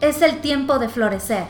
[0.00, 1.48] Es el tiempo de florecer.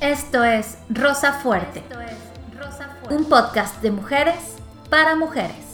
[0.00, 1.78] Esto es Rosa Fuerte.
[1.78, 3.14] Esto es Rosa Fuerte.
[3.14, 4.56] Un podcast de mujeres
[4.90, 5.65] para mujeres.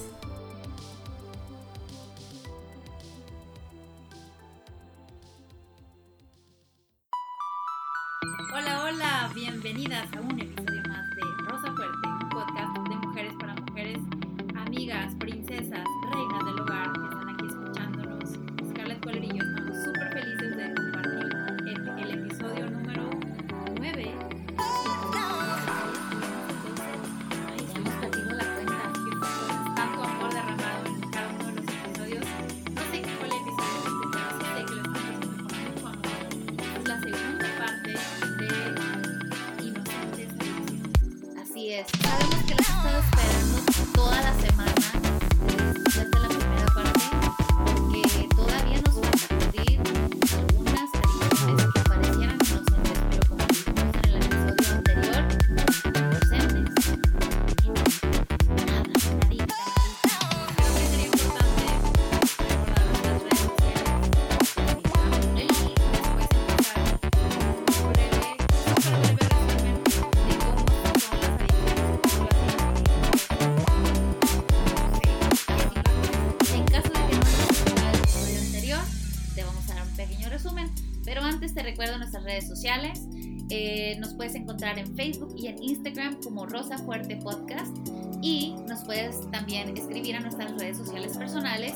[84.02, 87.74] nos puedes encontrar en Facebook y en Instagram como Rosa Fuerte Podcast.
[88.20, 91.74] Y nos puedes también escribir a nuestras redes sociales personales.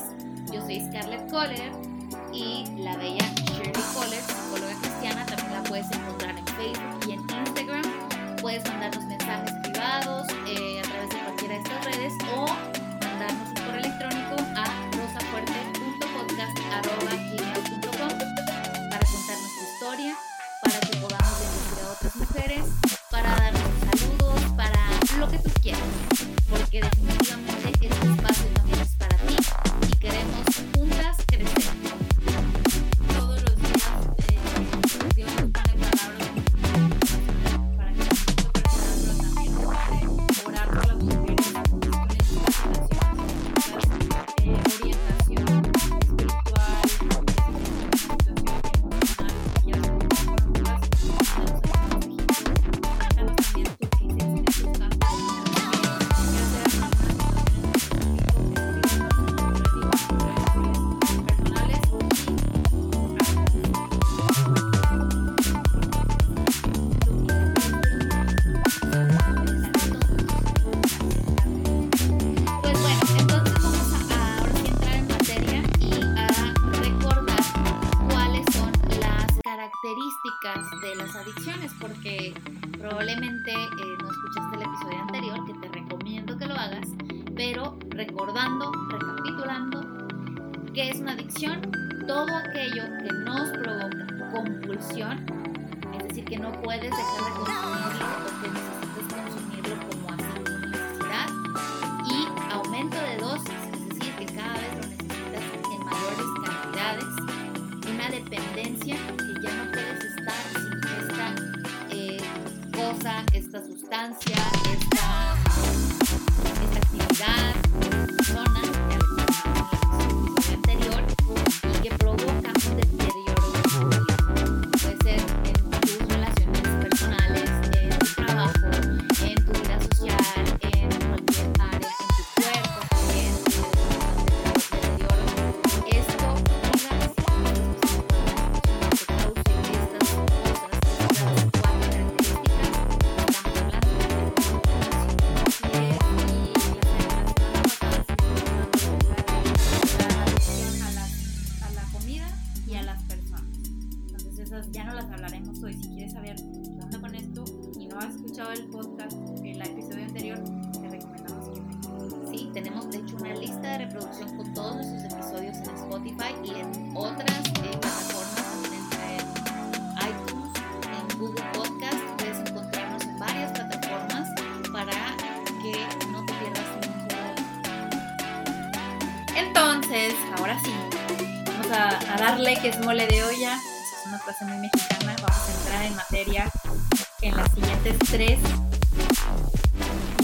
[0.53, 1.71] Yo soy Scarlett Coller
[2.33, 7.21] y la bella Shirley Coller, psicóloga cristiana, también la puedes encontrar en Facebook y en
[7.21, 8.37] Instagram.
[8.41, 12.66] Puedes mandarnos mensajes privados eh, a través de cualquiera de estas redes o
[25.63, 26.16] Yes.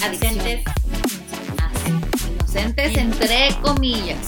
[0.03, 0.63] adicentes
[2.37, 4.27] inocentes entre comillas.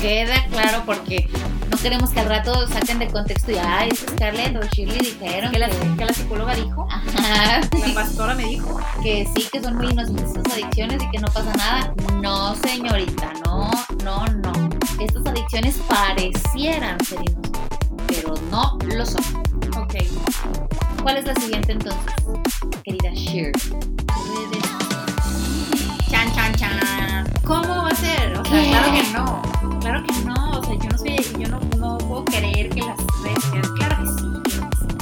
[0.00, 1.28] Queda claro porque
[1.70, 5.50] no queremos que al rato saquen de contexto y ay, es Scarlett o Shirley dijeron
[5.50, 9.76] que la, que la psicóloga dijo, Ajá, la pastora me dijo que sí, que son
[9.76, 11.94] muy inocentes estas adicciones y que no pasa nada.
[12.22, 13.70] No, señorita, no,
[14.04, 14.52] no, no.
[15.00, 17.62] Estas adicciones parecieran ser inocentes,
[18.06, 19.24] pero no lo son.
[19.76, 19.94] Ok.
[21.02, 22.14] ¿Cuál es la siguiente entonces,
[22.84, 23.95] querida Shirley?
[28.50, 28.68] ¿Qué?
[28.70, 29.80] claro que no.
[29.80, 30.58] Claro que no.
[30.58, 34.08] O sea, yo no soy, yo no, no puedo creer que las redes claro que
[34.08, 34.26] sí.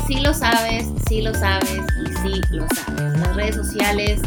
[0.07, 3.19] Sí lo sabes, sí lo sabes y sí lo sabes.
[3.21, 4.21] Las redes sociales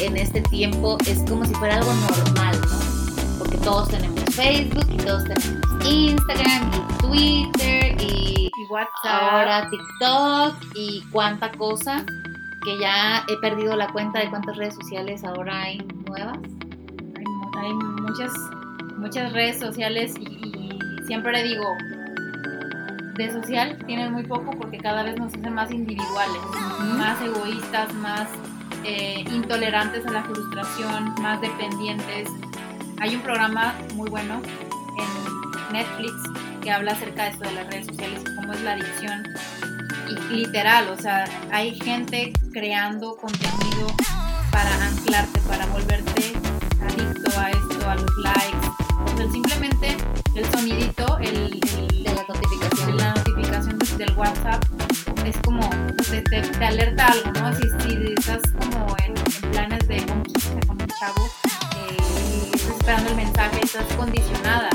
[0.00, 3.38] en este tiempo es como si fuera algo normal, ¿no?
[3.38, 9.22] Porque todos tenemos Facebook y todos tenemos Instagram y Twitter y Y WhatsApp.
[9.32, 12.04] ahora TikTok y cuánta cosa
[12.64, 15.78] que ya he perdido la cuenta de cuántas redes sociales ahora hay
[16.08, 16.38] nuevas.
[17.56, 18.32] Hay, mu- hay muchas,
[18.96, 21.64] muchas redes sociales y, y siempre le digo,
[23.14, 26.40] de social tienen muy poco porque cada vez nos hacen más individuales,
[26.96, 28.28] más egoístas, más
[28.84, 32.28] eh, intolerantes a la frustración, más dependientes.
[33.00, 34.40] Hay un programa muy bueno
[34.98, 36.12] en Netflix
[36.62, 39.22] que habla acerca de esto de las redes sociales y cómo es la adicción.
[40.30, 43.86] Y literal, o sea, hay gente creando contenido
[44.52, 46.32] para anclarte, para volverte
[46.86, 48.68] adicto a esto, a los likes.
[49.12, 49.96] O sea, simplemente
[50.34, 52.96] el sonidito, el, el- De la notificación.
[52.96, 54.62] la notificación de- del WhatsApp
[55.24, 55.68] es como,
[56.10, 57.52] te, te- te alerta algo, ¿no?
[57.56, 61.26] Si, si estás como en, en planes de conquista con un chavo
[61.76, 61.96] eh,
[62.52, 64.68] y estás esperando el mensaje, estás condicionada.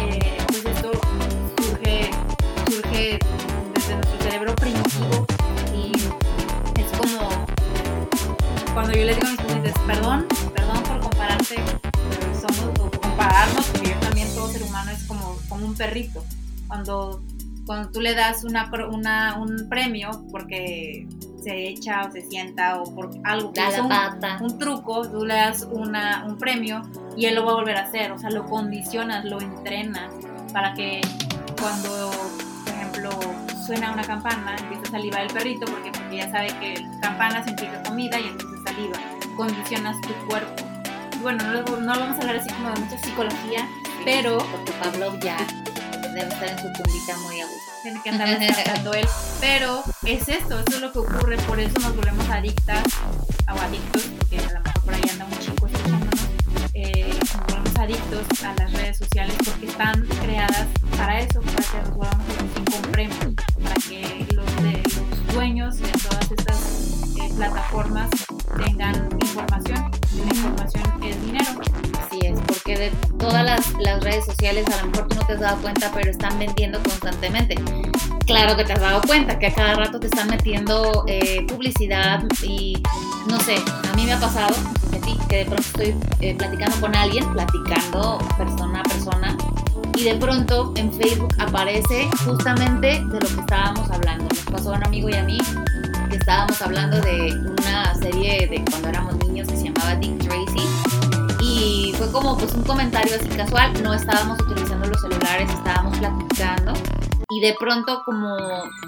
[0.00, 0.90] Eh, pues esto
[1.62, 2.10] surge,
[2.70, 3.18] surge
[3.74, 5.26] desde nuestro cerebro primitivo
[5.74, 5.92] y
[6.80, 7.28] es como
[8.74, 10.26] cuando yo les digo a mis pacientes, perdón,
[12.40, 16.24] somos, o compararnos, porque yo también todo ser humano es como, como un perrito.
[16.68, 17.22] Cuando,
[17.66, 21.06] cuando tú le das una, una, un premio porque
[21.42, 23.92] se echa o se sienta o por algo que hizo un,
[24.40, 26.82] un truco, tú le das una, un premio
[27.16, 28.12] y él lo va a volver a hacer.
[28.12, 30.12] O sea, lo condicionas, lo entrenas
[30.52, 31.00] para que
[31.60, 32.10] cuando,
[32.64, 33.10] por ejemplo,
[33.66, 37.82] suena una campana, empieza a salivar el perrito porque, porque ya sabe que campana significa
[37.82, 38.98] comida y entonces saliva.
[39.36, 40.73] Condicionas tu cuerpo.
[41.24, 43.66] Bueno, no, no vamos a hablar así como de mucha psicología,
[44.04, 45.38] pero Porque Pavlov ya
[46.12, 47.72] debe estar en su tumbita muy a gusto.
[47.82, 49.08] tiene que andar descansando él.
[49.40, 52.84] Pero es esto, esto es lo que ocurre, por eso nos volvemos adictas
[53.48, 56.20] o adictos, porque a lo mejor por ahí anda un chico escuchándonos,
[56.74, 60.66] eh, nos volvemos adictos a las redes sociales porque están creadas
[60.98, 65.88] para eso, para que nos volvamos los incompremos, para que los, de, los dueños de
[65.88, 68.10] todas estas eh, plataformas
[68.62, 69.93] tengan información.
[70.24, 71.50] La información es dinero.
[72.00, 75.32] Así es, porque de todas las, las redes sociales a lo mejor tú no te
[75.34, 77.56] has dado cuenta, pero están vendiendo constantemente.
[78.26, 82.22] Claro que te has dado cuenta que a cada rato te están metiendo eh, publicidad
[82.42, 82.82] y
[83.28, 84.54] no sé, a mí me ha pasado,
[84.92, 89.36] a ti, que de pronto estoy eh, platicando con alguien, platicando persona a persona,
[89.96, 94.24] y de pronto en Facebook aparece justamente de lo que estábamos hablando.
[94.24, 95.38] Nos pasó a un amigo y a mí
[96.14, 100.68] estábamos hablando de una serie de cuando éramos niños que se llamaba Dick Tracy.
[101.40, 106.72] Y fue como pues un comentario así casual, no estábamos utilizando los celulares, estábamos platicando.
[107.30, 108.36] Y de pronto como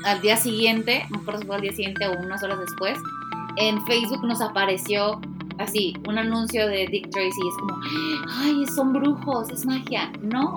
[0.04, 2.98] al día siguiente, no recuerdo si fue al día siguiente o unas horas después,
[3.56, 5.20] en Facebook nos apareció
[5.58, 7.80] así un anuncio de Dick Tracy es como,
[8.40, 10.12] ay, son brujos, es magia.
[10.20, 10.56] No,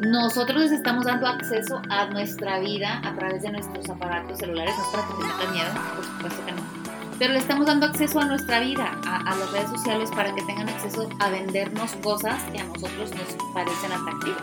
[0.00, 4.84] nosotros les estamos dando acceso a nuestra vida a través de nuestros aparatos celulares, no
[4.84, 6.86] es para que te metan miedo, por supuesto que no
[7.18, 10.42] pero le estamos dando acceso a nuestra vida, a, a las redes sociales para que
[10.42, 14.42] tengan acceso a vendernos cosas que a nosotros nos parecen atractivas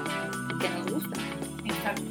[0.50, 1.22] y que nos gustan.
[1.66, 2.02] Exacto.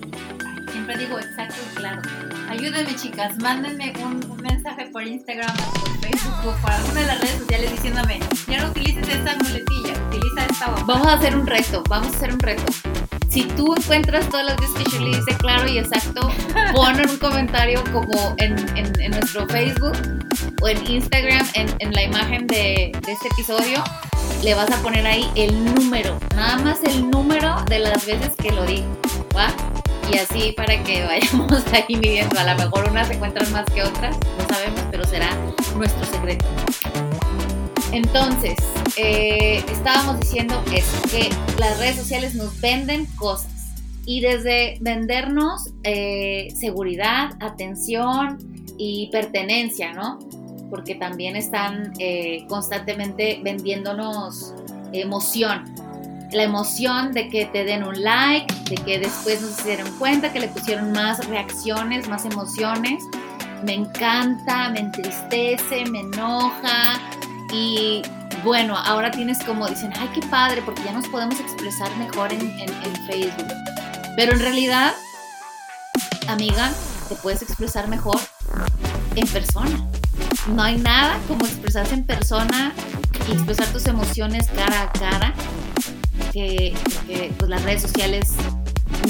[0.70, 2.02] Siempre digo exacto y claro.
[2.48, 3.36] Ayúdenme, chicas.
[3.38, 7.38] Mándenme un, un mensaje por Instagram o por Facebook o por alguna de las redes
[7.38, 10.70] sociales diciéndome: Ya no utilices esta muletilla, utiliza esta.
[10.86, 12.64] Vamos a hacer un reto, vamos a hacer un reto.
[13.32, 16.30] Si tú encuentras todas las veces que Shirley dice claro y exacto,
[16.74, 19.96] pon en un comentario como en, en- nuestro Facebook
[20.60, 23.82] o en Instagram, en, la imagen de, este episodio,
[24.42, 28.52] le vas a poner ahí el número, nada más el número de las veces que
[28.52, 28.98] lo digo,
[29.34, 29.48] ¿va?
[30.12, 32.38] Y así para que vayamos ahí midiendo.
[32.38, 35.30] A lo mejor unas se encuentran más que otras, no sabemos, pero será
[35.74, 36.44] nuestro secreto.
[37.92, 38.56] Entonces,
[38.96, 43.50] eh, estábamos diciendo eso, que las redes sociales nos venden cosas.
[44.06, 48.38] Y desde vendernos eh, seguridad, atención
[48.78, 50.18] y pertenencia, ¿no?
[50.70, 54.54] Porque también están eh, constantemente vendiéndonos
[54.92, 55.74] emoción.
[56.32, 60.32] la emoción de que te den un like, de que después no se dieron cuenta,
[60.32, 63.04] que le pusieron más reacciones, más emociones.
[63.64, 66.98] Me encanta, me entristece, me enoja
[67.52, 68.02] y
[68.42, 72.40] bueno, ahora tienes como dicen, ay, qué padre, porque ya nos podemos expresar mejor en,
[73.06, 73.52] Facebook.
[74.16, 74.94] Pero en realidad,
[76.28, 76.72] amiga,
[77.08, 78.18] te puedes expresar mejor
[79.14, 79.86] en persona.
[80.48, 82.72] No hay nada como expresarse en persona
[83.28, 85.34] y expresar tus emociones cara a cara,
[86.32, 86.74] que,
[87.38, 88.32] pues, las redes sociales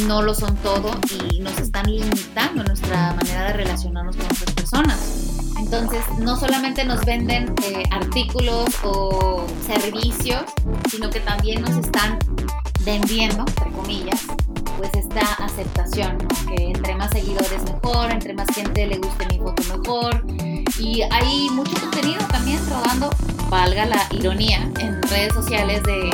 [0.06, 0.90] no lo son todo
[1.30, 5.32] y nos están limitando nuestra manera de relacionarnos con otras personas.
[5.58, 10.42] Entonces, no solamente nos venden eh, artículos o servicios,
[10.90, 12.18] sino que también nos están
[12.84, 14.20] vendiendo, entre comillas,
[14.76, 19.62] pues esta aceptación, que entre más seguidores mejor, entre más gente le guste mi foto
[19.78, 20.24] mejor.
[20.78, 23.10] Y hay mucho contenido también rodando,
[23.52, 26.08] valga la ironía, en redes sociales de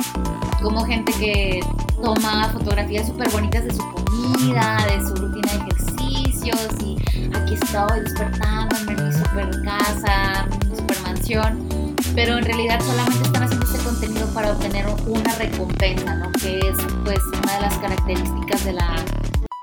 [0.60, 1.60] como gente que
[2.02, 6.96] toma fotografías súper bonitas de su comida, de su rutina de ejercicios y
[7.36, 13.44] aquí estoy despertando en mi super casa, mi super mansión pero en realidad solamente están
[13.44, 16.32] haciendo este contenido para obtener una recompensa, ¿no?
[16.32, 18.96] Que es pues una de las características de, la,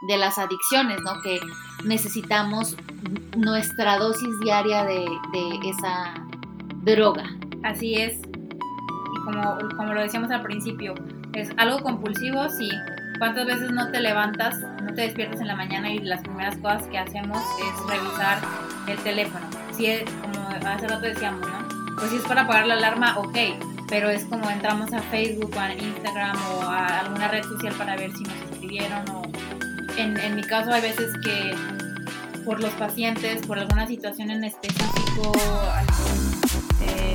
[0.07, 1.21] de las adicciones, ¿no?
[1.21, 1.41] Que
[1.83, 2.77] necesitamos
[3.35, 5.05] nuestra dosis diaria de
[5.65, 6.13] esa
[6.85, 7.25] droga.
[7.65, 8.19] Así es.
[8.19, 10.93] Y como, como lo decíamos al principio,
[11.33, 12.69] es algo compulsivo, sí.
[13.17, 16.85] ¿Cuántas veces no te levantas, no te despiertas en la mañana y las primeras cosas
[16.87, 18.37] que hacemos es revisar
[18.87, 19.45] el teléfono?
[19.71, 19.87] Sí,
[20.21, 21.95] como hace rato decíamos, ¿no?
[21.97, 23.37] pues si es para apagar la alarma, ok,
[23.87, 27.95] pero es como entramos a Facebook o a Instagram o a alguna red social para
[27.95, 29.23] ver si nos escribieron o
[29.97, 31.55] en, en mi caso hay veces que
[32.43, 35.31] por los pacientes, por alguna situación en específico,
[36.81, 37.14] eh,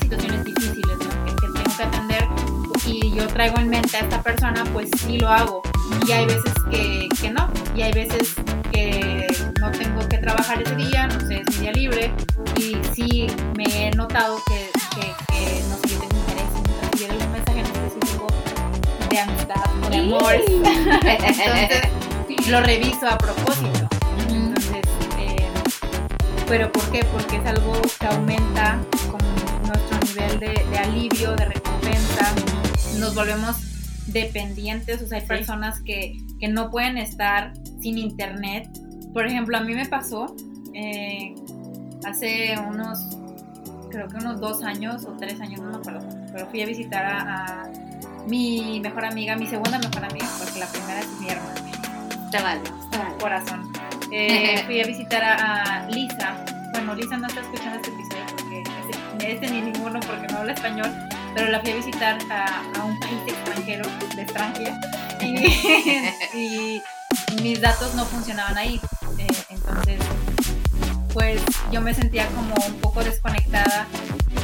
[0.00, 2.28] situaciones difíciles que, que tengo que atender
[2.86, 5.62] y yo traigo en mente a esta persona, pues sí lo hago.
[6.06, 8.34] Y hay veces que, que no, y hay veces
[8.72, 9.26] que
[9.60, 12.12] no tengo que trabajar ese día, no sé, es mi día libre,
[12.56, 13.26] y sí
[13.56, 18.26] me he notado que, que, no sé, yo tengo interés en algún mensaje en específico
[19.08, 20.34] de amistad de amor.
[21.04, 23.88] Entonces lo reviso a propósito.
[24.28, 24.82] Entonces,
[25.18, 25.36] eh,
[26.48, 27.04] ¿pero por qué?
[27.04, 28.78] Porque es algo que aumenta
[30.10, 32.34] nivel de, de alivio, de recompensa,
[32.98, 33.56] nos volvemos
[34.06, 38.68] dependientes, o sea, hay personas que, que, no pueden estar sin internet.
[39.12, 40.34] Por ejemplo, a mí me pasó
[40.74, 41.34] eh,
[42.04, 43.16] hace unos,
[43.90, 47.04] creo que unos dos años o tres años, no me acuerdo, pero fui a visitar
[47.04, 47.70] a,
[48.26, 52.30] mi mejor amiga, mi segunda mejor amiga, porque la primera es mi hermana.
[52.30, 52.62] Te vale,
[53.20, 53.70] Corazón.
[54.12, 56.44] Eh, fui a visitar a, Lisa.
[56.72, 57.92] Bueno, Lisa no está escuchando este
[59.22, 60.90] este ni ninguno porque no habla español,
[61.34, 63.84] pero la fui a visitar a, un país extranjero,
[64.16, 64.80] de extranjera,
[66.34, 66.82] y,
[67.42, 68.80] mis datos no funcionaban ahí.
[69.18, 70.00] Eh, entonces,
[71.12, 73.86] pues yo me sentía como un poco desconectada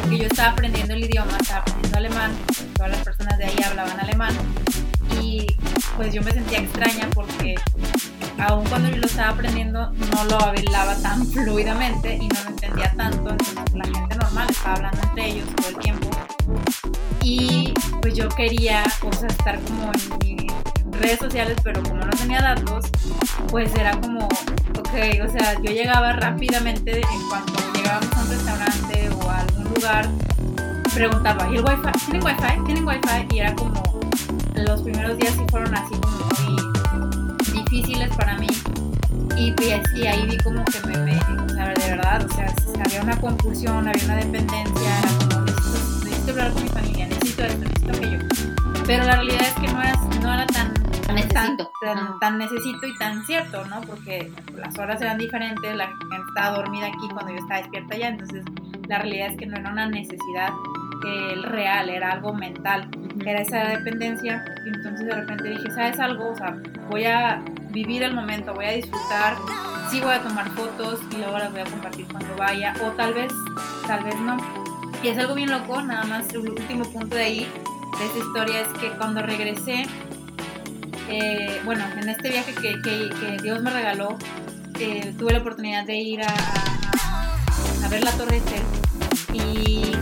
[0.01, 2.33] porque yo estaba aprendiendo el idioma, estaba aprendiendo alemán,
[2.75, 4.35] todas las personas de ahí hablaban alemán
[5.97, 7.55] pues yo me sentía extraña porque
[8.39, 12.93] aun cuando yo lo estaba aprendiendo no lo hablaba tan fluidamente y no lo entendía
[12.97, 16.11] tanto, entonces la gente normal estaba hablando entre ellos todo el tiempo
[17.23, 20.53] y pues yo quería o sea, estar como en mis
[21.01, 22.87] redes sociales pero como no tenía datos
[23.51, 29.11] pues era como ok, o sea yo llegaba rápidamente en cuanto llegábamos a un restaurante
[29.11, 30.09] o a algún lugar
[30.95, 31.93] preguntaba ¿y el wifi?
[32.07, 32.65] ¿tienen wifi?
[32.65, 33.35] ¿tienen wifi?
[33.35, 33.83] y era como
[34.55, 38.49] los primeros días sí fueron así como muy difíciles para mí
[39.37, 42.55] y, pues, y ahí vi como que me, me o sea, de verdad, o sea,
[42.85, 47.45] había una compulsión, había una dependencia, era como necesito, necesito hablar con mi familia, necesito
[47.45, 48.19] esto, necesito aquello.
[48.87, 50.73] Pero la realidad es que no era, no era tan,
[51.15, 51.71] necesito.
[51.83, 53.83] Tan, tan, necesito y tan cierto, ¿no?
[53.83, 58.09] Porque las horas eran diferentes, la gente estaba dormida aquí cuando yo estaba despierta allá,
[58.09, 58.45] entonces
[58.89, 60.51] la realidad es que no era una necesidad
[61.07, 62.89] eh, real, era algo mental,
[63.25, 66.31] era esa dependencia y entonces de repente dije, ¿sabes algo?
[66.31, 66.57] O sea,
[66.91, 69.37] voy a vivir el momento, voy a disfrutar,
[69.89, 73.15] sí voy a tomar fotos y luego las voy a compartir cuando vaya, o tal
[73.15, 73.33] vez,
[73.87, 74.37] tal vez no.
[75.01, 77.49] Y es algo bien loco, nada más el último punto de ahí,
[77.99, 79.87] de esta historia, es que cuando regresé,
[81.09, 84.19] eh, bueno, en este viaje que, que, Dios me regaló,
[84.81, 86.35] eh, tuve la oportunidad de ir a,
[87.85, 88.86] a, ver la Torre Eiffel
[89.37, 89.93] y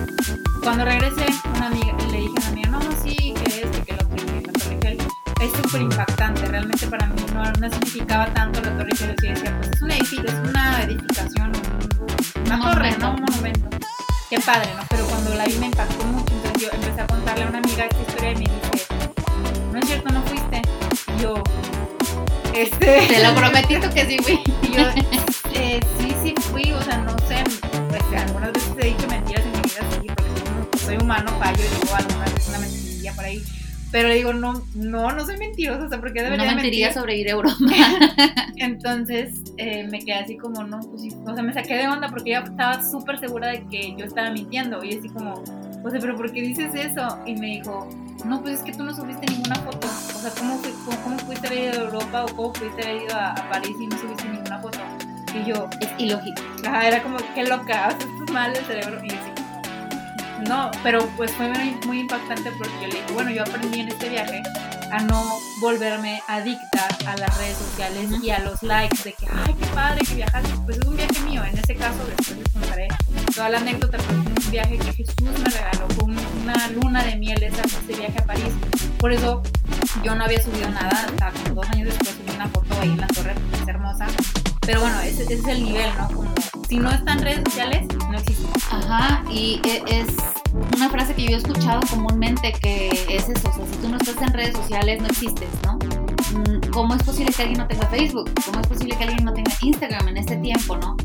[0.63, 1.27] cuando regresé,
[1.57, 4.53] una amiga, le dije a una amiga, no, sí, que es, que lo que la
[4.53, 4.99] Torre Eiffel
[5.41, 9.57] es súper impactante, realmente para mí no, no significaba tanto la Torre Eiffel, yo decía,
[9.59, 11.53] pues es una, es una edificación,
[12.47, 13.15] una torre, ¿no?
[13.15, 13.69] Un monumento.
[14.31, 14.83] Qué padre, ¿no?
[14.89, 17.85] Pero cuando la vi me impactó mucho, entonces yo empecé a contarle a una amiga
[17.85, 18.87] esta historia y me dice,
[19.73, 20.63] no es cierto, no fuiste.
[21.17, 21.35] Y yo,
[22.55, 23.07] este...
[23.09, 24.41] Te lo prometito que sí fui.
[24.63, 24.91] Y yo,
[31.45, 33.43] fallo, digo algunas veces una mentirilla por ahí.
[33.93, 37.01] Pero le digo, no, no, no soy mentirosa, o sea, porque debería No mentiría mentir?
[37.01, 37.57] sobre ir a Europa.
[38.57, 42.09] Entonces eh, me quedé así como, no, pues sí, o sea, me saqué de onda
[42.09, 44.83] porque ella estaba súper segura de que yo estaba mintiendo.
[44.83, 45.35] Y así como,
[45.85, 47.19] o sea, pero ¿por qué dices eso?
[47.27, 47.89] Y me dijo,
[48.25, 49.87] no, pues es que tú no subiste ninguna foto.
[49.87, 53.03] O sea, ¿cómo, fui- cómo, cómo pudiste haber ido a Europa o cómo pudiste haber
[53.03, 54.79] ido a, a París y no subiste ninguna foto?
[55.35, 56.43] Y yo, Es ilógico.
[56.67, 59.01] ajá, era como, qué loca, o sea, esto es mal del cerebro.
[59.05, 59.31] Y yo así,
[60.49, 63.89] no, pero pues fue muy, muy impactante porque yo le dije, bueno, yo aprendí en
[63.89, 64.43] este viaje
[64.93, 69.55] a no volverme adicta a las redes sociales y a los likes de que, ay,
[69.59, 70.49] qué padre que viajaste.
[70.65, 71.43] Pues es un viaje mío.
[71.45, 72.89] En ese caso, después les contaré
[73.35, 75.89] toda la anécdota, pero fue un viaje que Jesús me regaló.
[75.97, 77.63] Fue un- una luna de miel ese
[77.97, 78.53] viaje a París.
[78.99, 79.43] Por eso
[80.05, 80.91] yo no había subido nada.
[80.91, 84.07] Hasta como dos años después subí una foto ahí en la torre, es hermosa.
[84.61, 86.09] Pero bueno, ese, ese es el nivel, ¿no?
[86.09, 86.33] Como
[86.75, 88.49] si no está en redes sociales, no existe.
[88.69, 90.09] Ajá, y e- es
[90.75, 93.97] una frase que yo he escuchado comúnmente que es eso, o sea, si tú no
[93.97, 95.75] estás en redes sociales no existes, ¿no?
[96.37, 98.29] Mm, ¿Cómo es posible que alguien no tenga Facebook?
[98.45, 100.97] ¿Cómo es posible que alguien no tenga Instagram en este tiempo, no?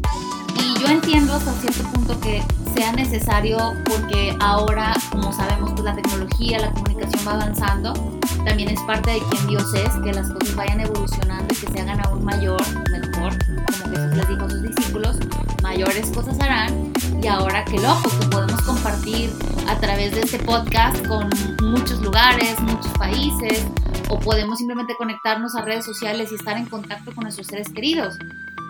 [0.59, 2.41] Y yo entiendo hasta cierto punto que
[2.75, 7.93] sea necesario porque ahora, como sabemos, pues la tecnología, la comunicación va avanzando.
[8.43, 11.79] También es parte de quien Dios es, que las cosas vayan evolucionando y que se
[11.79, 12.59] hagan aún mayor,
[12.89, 13.37] mejor,
[14.15, 15.17] Les dijo a sus discípulos,
[15.61, 16.93] mayores cosas harán.
[17.21, 19.29] Y ahora qué loco que podemos compartir
[19.67, 21.29] a través de este podcast con
[21.61, 23.67] muchos lugares, muchos países,
[24.09, 28.17] o podemos simplemente conectarnos a redes sociales y estar en contacto con nuestros seres queridos.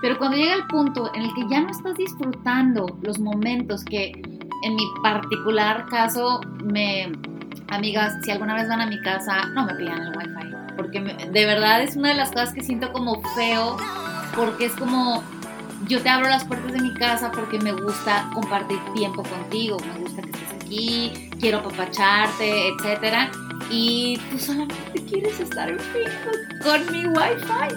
[0.02, 4.12] Pero cuando llega el punto en el que ya no estás disfrutando los momentos que
[4.64, 7.12] en mi particular caso me
[7.70, 11.46] amigas, si alguna vez van a mi casa, no me pidan el wifi, porque de
[11.46, 13.78] verdad es una de las cosas que siento como feo,
[14.36, 15.24] porque es como
[15.88, 20.00] yo te abro las puertas de mi casa porque me gusta compartir tiempo contigo, me
[20.02, 23.32] gusta que estés aquí, quiero apapacharte, etcétera,
[23.70, 27.76] y tú solamente quieres estar en Facebook con mi wifi.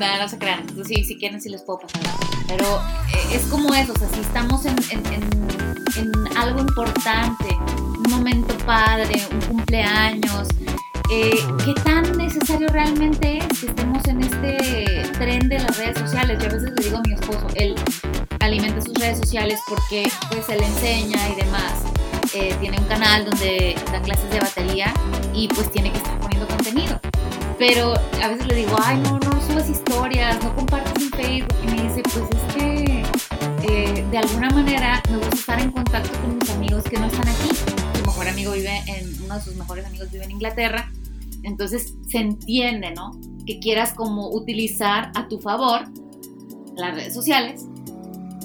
[0.00, 0.60] No, no se crean.
[0.60, 2.00] Entonces, sí, si quieren, sí les puedo pasar.
[2.48, 2.64] Pero
[3.14, 8.10] eh, es como eso, o sea, si estamos en, en- en- en algo importante, un
[8.10, 10.48] momento padre, un cumpleaños,
[11.10, 16.38] eh, ¿qué tan necesario realmente es que estemos en este tren de las redes sociales?
[16.40, 17.74] Yo a veces le digo a mi esposo, él
[18.40, 21.82] alimenta sus redes sociales porque pues él enseña y demás.
[22.34, 24.92] Eh, tiene un canal donde da clases de batería
[25.32, 27.00] y pues tiene que estar poniendo contenido
[27.58, 31.54] pero a veces le digo, ay, no, no subas historias, no compartes en Facebook.
[31.62, 32.73] Y me dice, pues es que
[33.66, 37.28] eh, de alguna manera me gusta estar en contacto con mis amigos que no están
[37.28, 37.48] aquí.
[37.98, 40.92] Su mejor amigo vive en, uno de sus mejores amigos vive en Inglaterra.
[41.42, 43.12] Entonces se entiende, ¿no?
[43.46, 45.84] Que quieras como utilizar a tu favor
[46.76, 47.66] las redes sociales,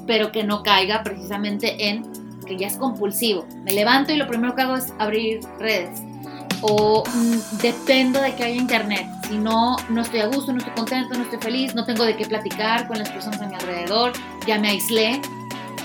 [0.08, 2.04] pero que no caiga precisamente en
[2.46, 3.46] que ya es compulsivo.
[3.66, 6.02] Me levanto y lo primero que hago es abrir redes
[6.62, 9.08] o mm, dependo de que haya internet.
[9.28, 12.16] Si no, no estoy a gusto, no estoy contento, no estoy feliz, no tengo de
[12.16, 14.14] qué platicar con las personas a mi alrededor,
[14.48, 15.22] ya me aislé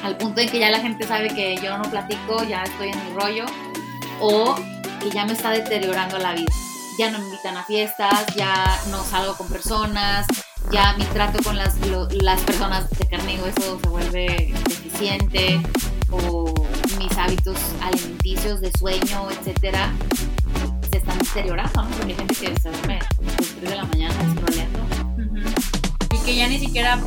[0.02, 3.04] al punto en que ya la gente sabe que yo no platico, ya estoy en
[3.06, 3.46] mi rollo
[4.20, 4.54] o
[5.00, 6.52] que ya me está deteriorando la vida.
[6.98, 10.26] Ya no me invitan a fiestas, ya no salgo con personas,
[10.70, 11.74] ya mi trato con las,
[12.22, 15.60] las personas de carne y hueso se vuelve deficiente
[16.10, 16.52] o
[16.98, 19.92] mis hábitos alimenticios de sueño, etcétera,
[21.24, 21.88] deteriorando, ¿no?
[21.90, 24.78] Porque hay gente que se duerme a las 3 de la mañana scrolleando.
[25.16, 26.14] Ujú.
[26.14, 26.98] Y que ya ni siquiera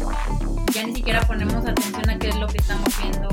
[0.74, 3.30] ya ni siquiera ponemos atención a qué es lo que estamos viendo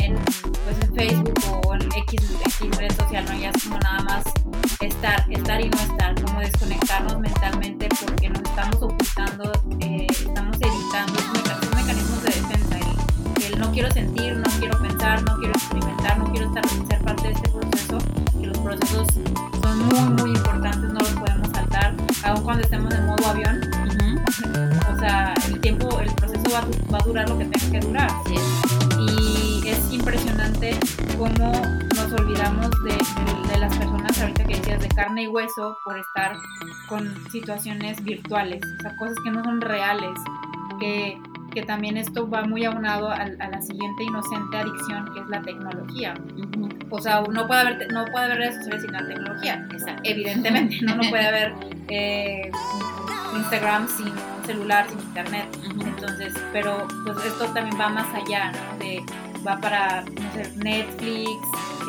[0.00, 0.16] en,
[0.64, 1.34] pues en Facebook
[1.66, 3.38] o en X, X red social, ¿no?
[3.38, 4.24] Ya es como nada más
[4.80, 11.12] estar, estar y no estar, como desconectarnos mentalmente porque nos estamos ocultando, eh, estamos evitando
[11.18, 12.78] esos meca- esos mecanismos de defensa,
[13.46, 17.28] el, no quiero sentir, no quiero pensar, no quiero experimentar, no quiero estar, ser parte
[17.28, 17.49] de este
[18.76, 19.06] procesos
[19.62, 23.60] son muy, muy importantes, no los podemos saltar, aun cuando estemos en modo avión,
[24.94, 26.60] o sea, el tiempo, el proceso va,
[26.92, 28.10] va a durar lo que tenga que durar.
[28.98, 30.78] Y es impresionante
[31.18, 31.52] cómo
[31.96, 35.98] nos olvidamos de, de- de las personas, ahorita que decías, de carne y hueso, por
[35.98, 36.36] estar
[36.88, 40.12] con situaciones virtuales, o sea, cosas que no son reales,
[40.78, 45.26] que, que también esto va muy aunado al- a, la siguiente inocente adicción que es
[45.28, 46.14] la tecnología.
[46.90, 49.68] O sea, no puede haber, no puede haber redes sociales sin la tecnología
[50.04, 50.96] evidentemente, ¿no?
[50.96, 51.54] No puede haber
[51.88, 52.50] eh,
[53.36, 55.46] Instagram sin un celular, sin internet.
[55.84, 58.78] Entonces, pero pues esto también va más allá, ¿no?
[58.78, 59.02] De,
[59.46, 61.40] va para, no sé, Netflix,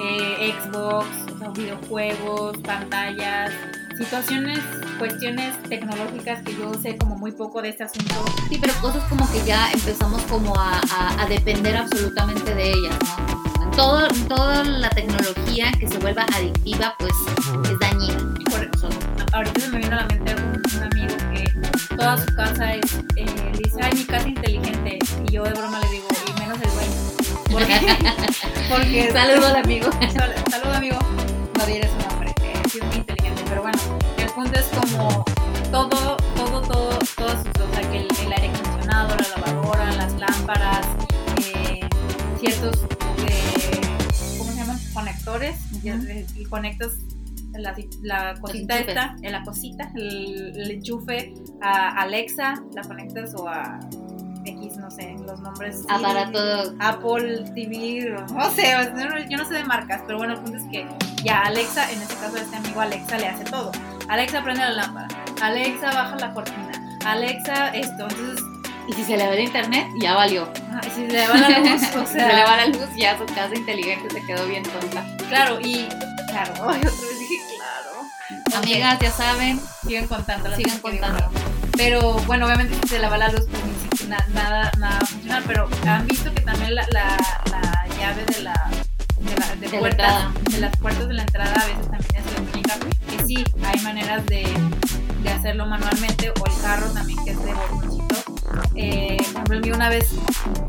[0.03, 3.51] eh, Xbox, o sea, videojuegos, pantallas,
[3.97, 4.59] situaciones,
[4.97, 8.13] cuestiones tecnológicas que yo sé como muy poco de este asunto.
[8.49, 12.95] Sí, pero cosas como que ya empezamos como a, a- a depender absolutamente de ellas,
[13.59, 13.71] ¿no?
[13.71, 17.13] Todo, toda la tecnología que se vuelva adictiva, pues
[17.71, 18.17] es dañina.
[18.49, 18.89] Por eso,
[19.31, 22.95] ahorita se me vino a la mente un, un amigo que toda su casa es,
[23.15, 23.25] eh,
[23.57, 24.99] dice, ay, mi casa inteligente.
[25.27, 26.91] Y yo de broma le digo, y menos el dueño.
[27.51, 27.79] Porque,
[28.69, 29.89] porque Saludos al amigo.
[30.13, 30.97] Sal- Salud, amigo.
[31.57, 33.41] No diré su nombre, que es muy inteligente.
[33.47, 33.77] Pero bueno,
[34.43, 35.25] el punto es como
[35.71, 40.87] todo, todo, todo, todos o sea, que el, el aire acondicionado, la lavadora, las lámparas,
[41.55, 41.79] eh,
[42.39, 42.83] ciertos,
[43.27, 43.81] eh,
[44.37, 44.79] ¿cómo se llaman?
[44.93, 45.55] Conectores.
[45.83, 46.05] ya- Ujú.
[46.07, 46.91] eh, Y conectas
[47.53, 53.47] la, la cosita esta, en la cosita, el, el enchufe a Alexa, la conectas o
[53.47, 53.79] a
[54.45, 55.83] X, no sé, los nombres.
[55.89, 56.73] Aparato.
[56.79, 58.73] Apple TV, o no sé,
[59.29, 60.87] yo no sé de marcas, pero bueno, el punto es que
[61.23, 63.71] ya Alexa, en este caso este amigo Alexa le hace todo.
[64.11, 65.07] Alexa prende la lámpara,
[65.41, 68.43] Alexa baja la cortina, Alexa esto, entonces,
[68.87, 70.51] Y si se le va el internet, ya valió.
[70.73, 72.65] ah, y si se le va la luz, o Si se le va sea, la
[72.67, 75.05] luz, ya su casa inteligente se quedó bien tonta.
[75.29, 75.87] claro, y
[76.27, 78.57] claro, ay, otra vez dije claro.
[78.61, 81.29] Amigas, ya saben, Siguen contando las sigan contando.
[81.77, 83.63] Pero bueno, obviamente si se le va la luz, pues
[84.03, 85.43] ni na- nada, nada va a funcionar.
[85.47, 87.17] Pero han visto que también la, la,
[87.49, 88.69] la llave de la
[89.19, 90.31] de, la, de De la puertas, entrada.
[90.51, 92.10] de las puertas de la entrada a veces también
[93.09, 94.45] Que sí, hay maneras de,
[95.23, 96.31] de hacerlo manualmente.
[96.39, 98.15] O el carro también que es de botoncito.
[98.75, 100.09] Eh, por ejemplo, el mío una vez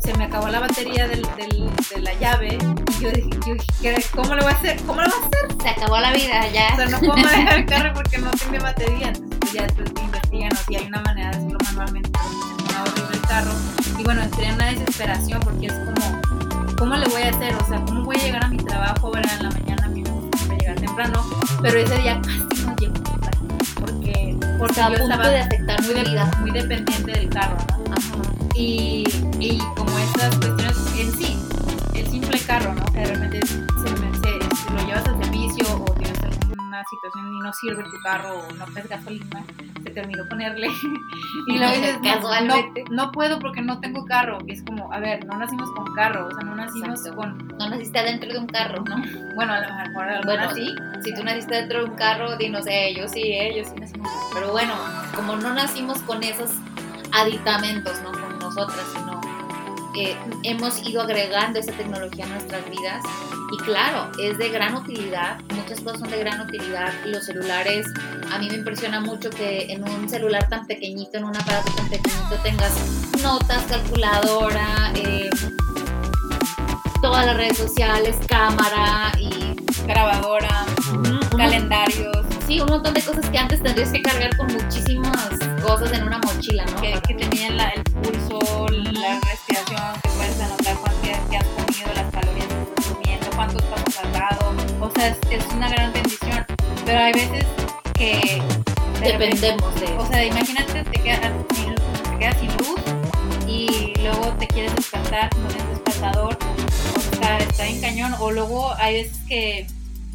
[0.03, 2.57] se me acabó la batería del, del- de la llave.
[2.99, 4.77] Y yo dije, yo dije, ¿qué- ¿cómo le voy a hacer?
[4.83, 5.61] ¿Cómo le voy a hacer?
[5.61, 6.69] Se acabó la vida, ya.
[6.73, 9.07] O sea, no puedo manejar el carro porque no tiene batería.
[9.09, 13.15] Entonces, pues, ya después investigan o si hay una manera de hacerlo manualmente, pone horrible
[13.15, 13.51] el carro.
[13.99, 17.53] Y bueno, entré en una desesperación porque es como, ¿cómo le voy a hacer?
[17.55, 19.11] O sea, ¿cómo voy a llegar a mi trabajo?
[19.11, 19.33] ¿verdad?
[19.37, 19.82] En la mañana
[20.95, 21.23] temprano,
[21.61, 23.47] pero ese día casi no temprano.
[23.79, 26.31] Porque, porque a yo punto estaba de afectar muy, de- vida.
[26.39, 27.93] muy dependiente del carro, ¿no?
[27.93, 28.33] Ajá.
[28.55, 29.03] y,
[29.39, 31.37] y como estas cuestiones en sí,
[31.95, 32.85] el simple carro, ¿no?
[32.85, 35.92] Que de repente se, se- se lo llevas al servicio o
[36.73, 39.43] alguna situación y no sirve tu carro o no traes gasolina,
[39.83, 40.67] se te olvidó ponerle
[41.47, 42.55] y luego dices, no,
[42.89, 46.27] no, puedo porque no tengo carro y es como, a ver, no nacimos con carro,
[46.27, 47.15] o sea, no nacimos Exacto.
[47.15, 48.95] con, No naciste adentro de un carro, ¿no?
[49.35, 52.49] bueno, a lo mejor algunas Bueno, sí, Si tú naciste dentro de un carro, di
[52.49, 54.09] no sé, yo sí, eh, yo sí nacimos.
[54.33, 54.73] Pero bueno,
[55.15, 56.51] como no nacimos con esos
[57.11, 58.11] aditamentos, ¿no?
[58.11, 59.12] Con nosotras, sino
[59.97, 63.03] eh, hemos ido agregando esa tecnología a nuestras vidas.
[63.51, 66.91] Y claro, es de gran utilidad, muchas cosas son de gran utilidad.
[67.05, 67.85] Los celulares,
[68.31, 71.87] a mí me impresiona mucho que en un celular tan pequeñito, en un aparato tan
[71.89, 72.73] pequeñito, tengas
[73.21, 75.29] notas, calculadora, eh,
[77.01, 80.65] todas las redes sociales, cámara y grabadora,
[81.37, 85.29] calendarios, Sí, un montón de cosas que antes tendrías que cargar con muchísimas
[85.65, 86.81] cosas en una mochila, ¿no?
[86.81, 89.19] que, que tenían la- el pulso, la
[89.53, 93.97] respiración, que puedes anotar cuántas que has comido, las calorías que estás comiendo, cuántos pasos
[94.03, 94.55] has dado.
[94.81, 96.45] O sea, es, es una gran bendición.
[96.85, 97.45] Pero hay veces
[97.93, 98.41] que
[98.99, 102.81] de repente- Dependemos de o sea, imagínate, te quedas sin, te quedas sin luz
[103.47, 106.37] y luego te quieres despertar, no tienes despertador,
[107.11, 108.13] o sea, está en cañón.
[108.19, 109.67] O luego hay veces que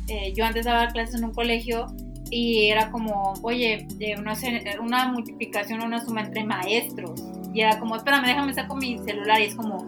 [0.09, 1.87] eh, yo antes daba clases en un colegio
[2.31, 7.22] y era como, oye, eh, no sé, una multiplicación una suma entre maestros.
[7.59, 9.85] Y era como, espérame, déjame saco mi celular y es como,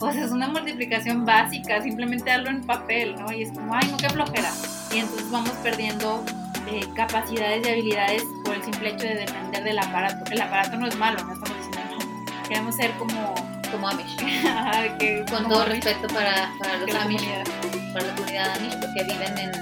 [0.00, 3.32] o sea, es una multiplicación básica, simplemente hazlo en papel, ¿no?
[3.32, 4.50] Y es como, ay, no, qué flojera.
[4.92, 6.24] Y entonces vamos perdiendo
[6.66, 10.28] eh, capacidades y habilidades por el simple hecho de depender del aparato.
[10.28, 12.48] El aparato no es malo, no estamos diciendo no.
[12.48, 13.32] Queremos ser como,
[13.70, 14.16] como Amish.
[14.98, 17.92] que, Con como todo Amish, respeto para, para los la Amish, comunidad.
[17.92, 19.52] para la comunidad Amish, porque viven en,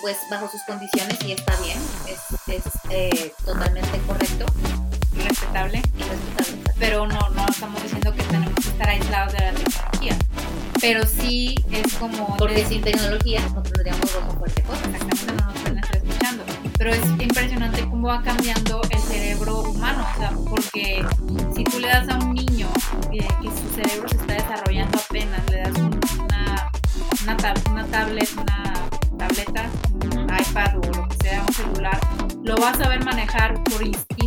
[0.00, 4.46] pues, bajo sus condiciones y está bien, es, es eh, totalmente correcto
[5.20, 5.82] respetable.
[6.78, 10.16] pero no, no estamos diciendo que tenemos que estar aislados de la tecnología.
[10.80, 12.36] Pero sí es como...
[12.38, 14.86] Porque de- sin tecnología no tendríamos rojo fuerte cosas.
[14.88, 16.42] exactamente no nos pueden estar escuchando.
[16.78, 20.06] Pero es impresionante cómo va cambiando el cerebro humano.
[20.14, 21.04] O sea, porque
[21.54, 22.68] si tú le das a un niño
[23.12, 26.70] eh, que su cerebro se está desarrollando apenas, le das un- una,
[27.24, 28.72] una, tab- una tablet, una
[29.18, 29.68] tableta,
[30.16, 32.00] un iPad o lo que sea, un celular,
[32.42, 34.19] lo va a saber manejar por instinto,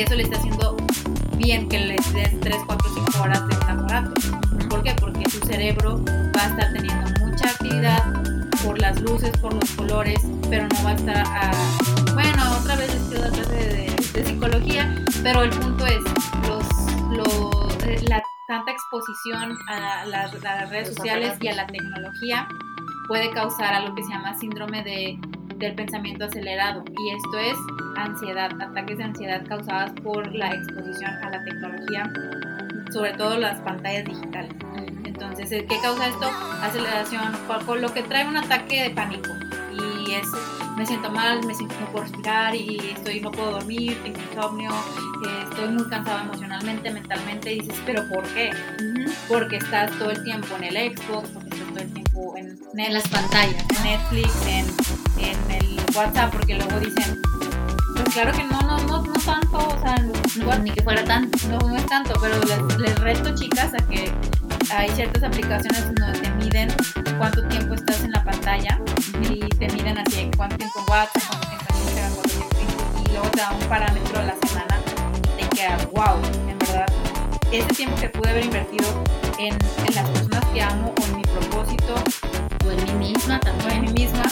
[0.00, 0.76] que eso le esté haciendo
[1.36, 4.14] bien que le des 3, 4, 5 horas de aparato.
[4.70, 4.94] ¿Por qué?
[4.98, 6.02] Porque tu cerebro
[6.34, 8.22] va a estar teniendo mucha actividad
[8.64, 11.50] por las luces, por los colores, pero no va a estar a...
[12.14, 16.02] Bueno, otra vez quiero dar clase de, de psicología, pero el punto es,
[16.48, 16.64] los,
[17.12, 22.48] los, eh, la, tanta exposición a las, a las redes sociales y a la tecnología
[23.06, 25.20] puede causar algo que se llama síndrome de,
[25.60, 26.82] del pensamiento acelerado.
[26.98, 27.56] Y esto es
[27.96, 32.12] ansiedad, ataques de ansiedad causadas por la exposición a la tecnología,
[32.90, 34.52] sobre todo las pantallas digitales.
[35.04, 36.30] Entonces, ¿qué causa esto?
[36.62, 37.32] Aceleración,
[37.66, 39.30] por, lo que trae un ataque de pánico.
[40.06, 40.26] Y es,
[40.76, 44.70] me siento mal, me siento no puedo respirar y estoy, no puedo dormir, tengo insomnio,
[44.70, 47.52] eh, estoy muy cansado emocionalmente, mentalmente.
[47.52, 48.50] Y dices, ¿pero por qué?
[49.28, 51.49] Porque estás todo el tiempo en el Xbox, porque
[52.20, 53.64] tiempo en, En las pantallas.
[53.76, 54.66] en Netflix, en,
[55.18, 57.20] en el WhatsApp, porque luego dicen,
[57.94, 59.96] pues claro que no, no, no, no tanto, o sea,
[60.36, 61.30] No, ni que fuera tan.
[61.48, 64.12] no, no es tanto, pero les, les reto, chicas, a que
[64.72, 66.72] hay ciertas aplicaciones donde te miden
[67.18, 68.80] cuánto tiempo estás en la pantalla
[69.28, 72.54] y te miden así de cuánto tiempo en WhatsApp, cuánto tiempo en Instagram, cuánto tiempo
[72.54, 74.80] en Facebook, y luego te da un parámetro a la semana
[75.38, 76.16] y te queda, wow,
[76.48, 76.86] en verdad,
[77.52, 78.86] ese tiempo que pude haber invertido
[79.40, 79.54] en,
[79.86, 81.94] en las personas que amo o en mi propósito
[82.66, 83.84] O en mí misma o en también.
[83.94, 84.24] mí misma,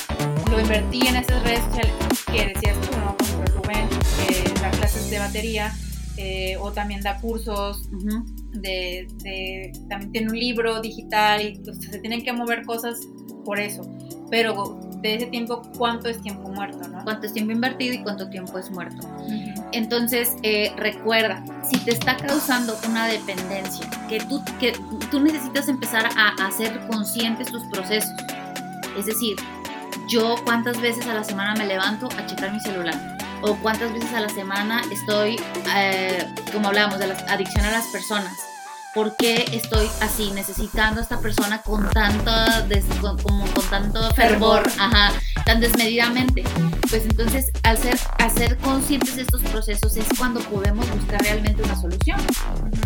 [0.50, 1.92] lo invertí en esas redes sociales
[2.26, 3.16] que decías tú, ¿no?
[3.20, 3.88] Ejemplo, Rubén,
[4.26, 5.72] que da clases de batería
[6.16, 8.24] eh, o también da cursos Ujú.
[8.52, 12.98] de, de- también tiene un libro digital y o sea, se tienen que mover cosas
[13.44, 13.82] por eso.
[14.30, 17.04] Pero de ese tiempo, ¿cuánto es tiempo muerto, no?
[17.04, 19.06] Cuánto es tiempo invertido y cuánto tiempo es muerto.
[19.72, 24.72] Entonces, eh, recuerda, si te está causando una dependencia, que tú, que
[25.10, 28.10] tú necesitas empezar a hacer conscientes tus procesos.
[28.98, 29.36] Es decir,
[30.08, 33.18] yo cuántas veces a la semana me levanto a checar mi celular.
[33.42, 35.36] O cuántas veces a la semana estoy,
[35.76, 38.32] eh, como hablábamos, de la adicción a las personas.
[38.98, 41.88] ¿Por qué estoy así, necesitando a esta persona con
[42.68, 44.72] des- con, como con tanto fervor, Fervor.
[44.80, 45.12] ajá,
[45.44, 46.42] tan desmedidamente?
[46.90, 51.80] Pues entonces, al ser, hacer conscientes de estos procesos es cuando podemos buscar realmente una
[51.80, 52.18] solución,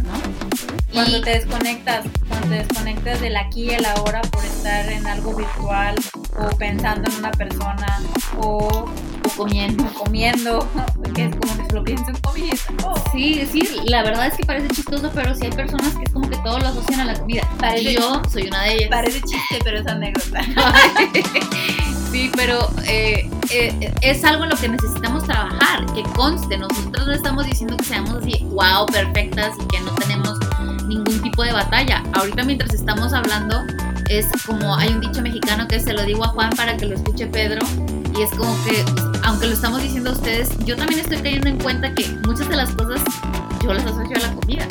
[0.04, 0.92] ¿no?
[0.92, 5.06] Cuando Y- te desconectas, cuando te desconectas del aquí y el ahora por estar en
[5.06, 5.94] algo virtual
[6.38, 8.02] o pensando en una persona
[8.38, 8.84] o
[9.44, 9.84] comiendo.
[9.94, 10.68] comiendo,
[11.14, 12.54] que es como que solo pienso en comida.
[12.84, 12.94] Oh.
[13.12, 16.28] Sí, sí, la verdad es que parece chistoso, pero sí hay personas que es como
[16.28, 17.48] que todo lo asocian a la comida.
[17.58, 18.88] Parece- Y yo soy una de ellas.
[18.90, 20.40] Parece chiste, pero es anécdota.
[22.10, 27.12] sí, pero eh, eh, es algo en lo que necesitamos trabajar, que conste, nosotros no
[27.12, 30.38] estamos diciendo que seamos así, wow, perfectas y que no tenemos
[30.86, 32.02] ningún tipo de batalla.
[32.12, 33.60] Ahorita mientras estamos hablando,
[34.10, 36.94] es como hay un dicho mexicano que se lo digo a Juan para que lo
[36.96, 37.64] escuche Pedro,
[38.16, 38.84] y es como que,
[39.24, 42.56] aunque lo estamos diciendo a ustedes, yo también estoy cayendo en cuenta que muchas de
[42.56, 43.02] las cosas
[43.62, 44.66] yo las asocio a la comida.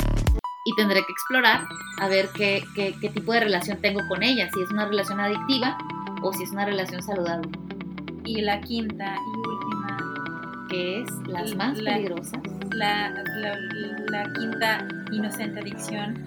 [0.64, 1.66] Y tendré que explorar
[1.98, 5.18] a ver qué, qué, qué tipo de relación tengo con ella, si es una relación
[5.18, 5.76] adictiva
[6.22, 7.48] o si es una relación saludable,
[8.24, 9.96] Y la quinta y última,
[10.70, 12.40] que es las más peligrosas.
[12.70, 13.56] la, la,
[14.08, 16.22] la quinta inocente adicción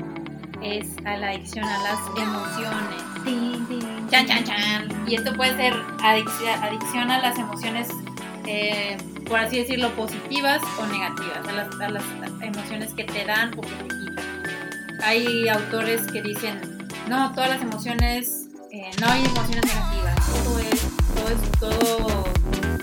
[0.62, 4.10] es a la adicción a las emociones.
[4.12, 5.04] Chan, chan, chan.
[5.08, 7.88] Y esto puede ser adicción a las emociones,
[8.48, 12.04] eh, por así decirlo, positivas o negativas, a las, a las
[12.42, 14.26] emociones que te dan o que te quitan.
[15.04, 16.60] Hay autores que dicen,
[17.10, 20.82] no, todas las emociones, eh, no hay emociones negativas, todo es,
[21.16, 22.24] todo es, todo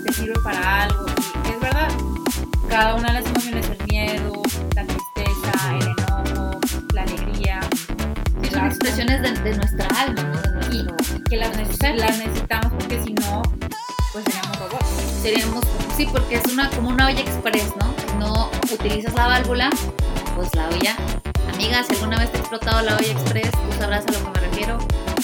[0.05, 1.05] te sirve para algo.
[1.45, 1.89] Y es verdad,
[2.69, 4.41] cada una de las emociones, el miedo,
[4.75, 6.59] la tristeza, el enojo,
[6.93, 7.59] la alegría,
[8.41, 10.67] Sí, son expresiones de, de nuestra alma, ¿no?
[10.69, 13.41] De y nuestro- que las, neces- las necesitamos porque si no,
[14.11, 14.52] pues seríamos.
[15.23, 15.63] Seríamos,
[15.97, 17.93] sí, porque es una como una olla express, ¿no?
[18.19, 19.69] No utilizas la válvula,
[20.35, 20.95] pues la olla.
[21.53, 24.39] Amiga, si alguna vez te ha explotado la olla express, tú sabrás a lo que
[24.41, 24.77] me refiero.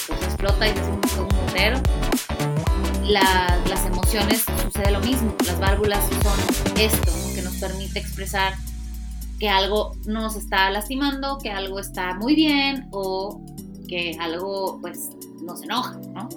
[0.06, 1.80] Pues explota y hace un, un mutero.
[3.04, 5.34] La- las emociones sucede lo mismo.
[5.46, 8.54] Las válvulas son esto que nos permite expresar
[9.38, 13.40] que algo nos está lastimando, que algo está muy bien o
[13.88, 15.10] que algo pues
[15.42, 16.28] nos enoja, ¿no?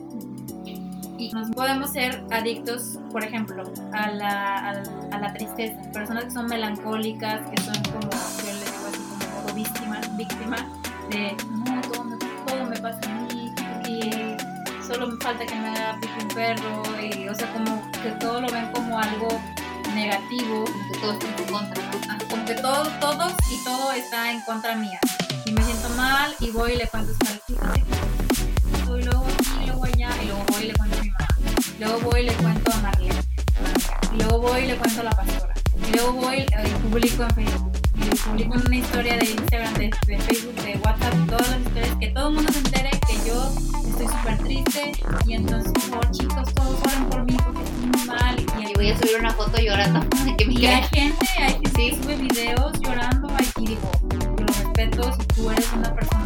[1.17, 4.69] Y nos podemos ser adictos, por ejemplo, a la,
[5.11, 5.79] a, la- tristeza.
[5.93, 8.17] Personas que son melancólicas, que son como, yo
[8.87, 8.99] así,
[9.43, 10.57] como víctima, víctima
[11.09, 13.53] de, no, todo me, todo me pasa a mí,
[13.87, 14.35] y
[14.85, 18.41] solo me falta que me haga pipí un perro, y, o sea, como que todo
[18.41, 19.27] lo ven como algo
[19.95, 21.83] negativo, que todo está en contra.
[22.09, 24.99] Ah, como que todo, todos y todo está en contra mía.
[25.45, 27.11] Y me siento mal y voy y le cuento
[27.61, 28.32] a
[31.83, 33.21] Luego voy y le cuento a Marlene.
[34.17, 35.53] Luego voy y le cuento a la pastora.
[35.85, 37.71] Y luego voy y publico en Facebook.
[37.97, 41.95] Y publico en una historia de Instagram, de, de Facebook, de WhatsApp, todas las historias,
[41.99, 43.53] que todo el mundo se entere que yo
[43.85, 44.91] estoy súper triste.
[45.27, 48.39] Y entonces, por favor, chicos, todos oren por mí porque estoy muy mal.
[48.39, 49.99] Y, Y voy a subir una foto llorando
[50.37, 53.27] que me y hay gente, hay gente que sube videos llorando
[53.59, 56.22] y digo, yo lo respeto si tú eres una persona,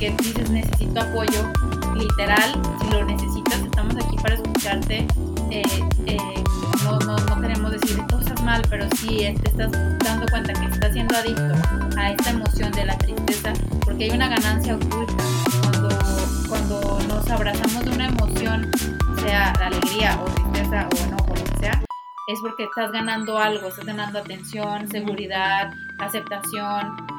[0.00, 1.52] porque dices necesito apoyo,
[1.94, 5.06] literal, si lo necesitas, estamos aquí para escucharte.
[5.50, 5.62] Eh,
[6.06, 6.44] eh,
[6.84, 10.92] no, no, no, queremos decir cosas mal, pero si te estás dando cuenta que estás
[10.94, 11.52] siendo adicto
[11.98, 13.52] a esta emoción de la tristeza,
[13.84, 15.22] porque hay una ganancia oculta
[15.64, 15.88] cuando,
[16.48, 18.70] cuando nos abrazamos de una emoción,
[19.22, 21.84] sea de alegría o tristeza o enojo, lo que sea,
[22.26, 27.09] es porque estás ganando algo, estás ganando atención, seguridad, aceptación,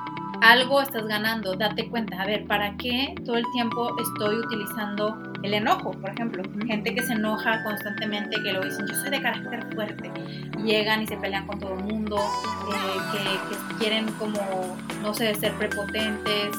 [0.42, 5.54] algo estás ganando, date cuenta, a ver, ¿para qué todo el tiempo estoy utilizando el
[5.54, 5.92] enojo?
[5.92, 10.12] Por ejemplo, gente que se enoja constantemente, que lo dicen, yo soy de carácter fuerte,
[10.64, 15.34] llegan y se pelean con todo el mundo, eh, que, que, quieren como, no sé,
[15.36, 16.56] ser prepotentes.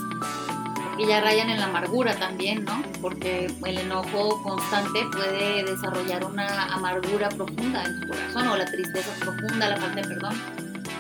[0.98, 2.82] Y ya rayan en la amargura también, ¿no?
[3.00, 9.10] Porque el enojo constante puede desarrollar una amargura profunda en tu corazón o la tristeza
[9.18, 10.34] profunda, la falta de perdón.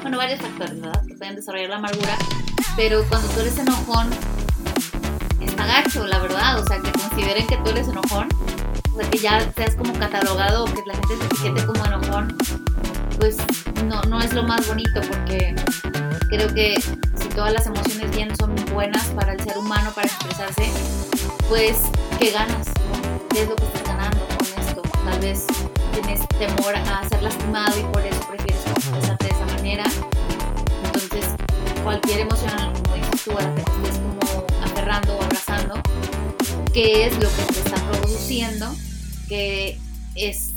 [0.00, 1.06] Bueno, varios factores, ¿verdad?
[1.06, 2.16] Que pueden desarrollar la amargura
[2.76, 4.10] pero cuando tú eres enojón,
[5.40, 6.60] está gacho, la verdad.
[6.60, 8.28] O sea, que consideren que tú eres enojón.
[8.92, 12.36] O sea, que ya seas como catalogado o que la gente se siente como enojón.
[13.18, 13.36] Pues
[13.86, 15.54] no, no es lo más bonito porque
[16.28, 20.70] creo que si todas las emociones bien son buenas para el ser humano, para expresarse,
[21.48, 21.76] pues,
[22.18, 22.68] ¿qué ganas?
[23.30, 24.82] ¿Qué es lo que estás ganando con esto?
[24.82, 25.46] Tal vez
[25.92, 29.84] tienes temor a ser lastimado y por eso prefieres expresarte de esa manera
[31.82, 35.74] cualquier emoción, como dices tú, a la que te como aferrando o abrazando,
[36.72, 38.74] qué es lo que te está produciendo
[39.28, 39.78] que
[40.14, 40.52] es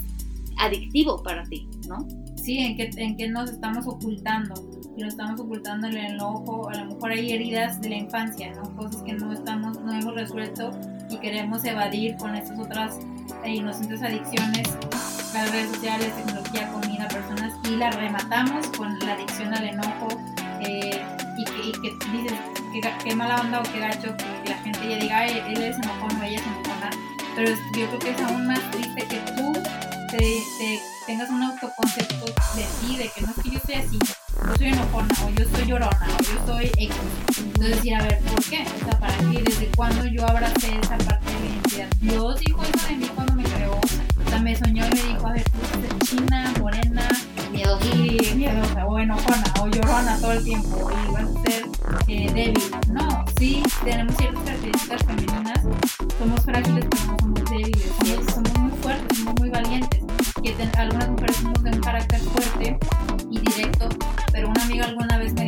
[0.57, 2.07] adictivo para ti, ¿no?
[2.35, 4.53] Sí, en que, en que nos estamos ocultando.
[4.97, 8.63] Y estamos ocultando el ojo, a lo mejor hay heridas de la infancia, ¿no?
[8.75, 10.71] Cosas que no estamos, no hemos resuelto
[11.09, 12.99] y queremos evadir con estas otras
[13.43, 14.63] eh, inocentes adicciones,
[15.33, 20.07] las redes sociales, tecnología, comida, personas, y la rematamos con la adicción al enojo,
[20.61, 21.03] eh,
[21.37, 22.33] y, que, y que dices
[23.03, 26.23] que, mala onda o qué gacho que la gente ya diga, él es enojón o
[26.23, 26.89] ella es enojona,
[27.35, 29.53] pero yo creo que es aún más triste que tú
[30.11, 34.55] te, tengas un autoconcepto de ti, de que no es que yo soy así, yo
[34.57, 36.95] soy enojona, o yo soy llorona, o yo soy X.
[37.37, 38.65] Entonces decir, a ver, ¿por qué?
[38.81, 39.43] O sea, ¿para qué?
[39.43, 41.87] ¿Desde cuándo yo abracé esa parte de mi identidad?
[41.99, 43.73] Dios dijo eso de mí cuando me creó.
[43.75, 47.07] O sea, me soñó y me dijo, a ver, tú eres china, morena,
[47.55, 51.65] miedo y miedosa, o enojona, o llorona todo el tiempo, y vas a ser
[52.07, 52.63] eh, débil.
[52.91, 55.61] No, sí, tenemos ciertas características femeninas,
[56.19, 57.91] somos frágiles, pero no somos débiles,
[58.33, 60.01] somos, muy fuertes, somos muy valientes.
[60.43, 62.77] Que algunas mujeres somos de un carácter fuerte
[63.31, 63.89] y directo,
[64.31, 65.44] pero una amiga alguna vez me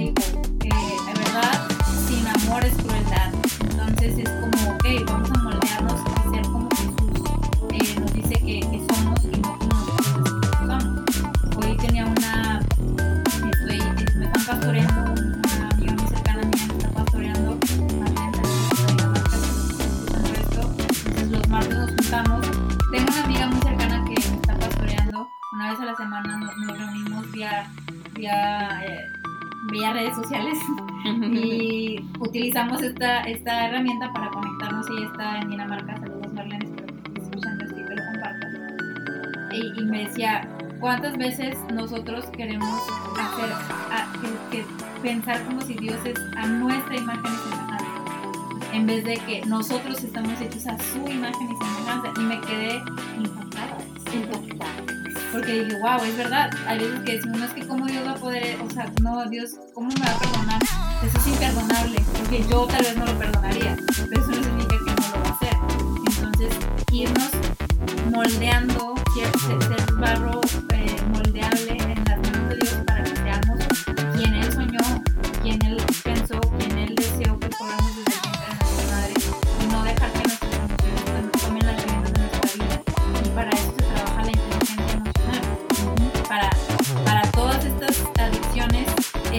[29.78, 30.58] vía redes sociales
[31.22, 34.88] y utilizamos esta, esta herramienta para conectarnos.
[34.90, 38.54] Ella está en Dinamarca, saludos Marlene, espero que estés escuchando esto y que lo compartas.
[39.54, 40.48] Y, y me decía,
[40.80, 42.70] ¿Cuántas veces nosotros queremos
[43.20, 43.50] hacer,
[44.52, 44.64] que,
[45.02, 47.86] pensar como si Dios es a nuestra imagen y semejanza?
[48.74, 52.14] En vez de que nosotros estamos hechos a su imagen y semejanza.
[52.16, 52.76] Y me quedé
[53.18, 53.78] impactada.
[54.14, 54.67] Impactada.
[55.32, 56.50] Porque dije, wow, es verdad.
[56.68, 59.26] Hay veces que decimos, no es que cómo Dios va a poder, o sea, no,
[59.26, 60.62] Dios, ¿cómo me va a perdonar?
[61.04, 62.00] Eso es imperdonable.
[62.18, 63.78] Porque yo tal vez no lo perdonaría.
[64.10, 65.56] Pero eso no significa que no lo va a hacer.
[66.08, 66.54] Entonces,
[66.92, 67.32] irnos
[68.12, 70.42] moldeando, ser barro
[70.74, 71.77] eh, moldeable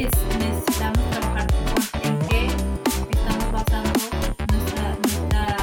[0.03, 2.46] es, necesitamos trabajar con en qué
[3.16, 3.90] estamos basando
[4.53, 5.57] nuestra, nuestra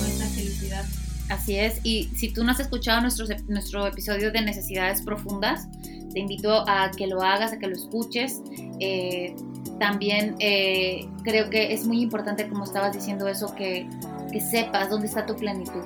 [0.00, 0.84] nuestra felicidad.
[1.28, 5.68] Así es, y si tú no has escuchado nuestro, nuestro episodio de necesidades profundas,
[6.12, 8.40] te invito a que lo hagas, a que lo escuches.
[8.80, 9.34] Eh,
[9.78, 13.88] también eh, creo que es muy importante, como estabas diciendo eso, que,
[14.32, 15.82] que sepas dónde está tu plenitud.